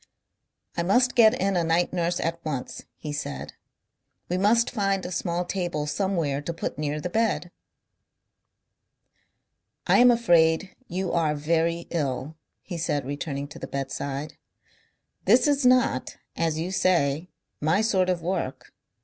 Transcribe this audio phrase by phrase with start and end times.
[0.75, 3.53] "I must get in a night nurse at once," he said.
[4.29, 7.51] "We must find a small table somewhere to put near the bed.
[9.85, 14.39] "I am afraid you are very ill," he said, returning to the bedside.
[15.25, 17.29] "This is not, as you say,
[17.59, 18.73] my sort of work.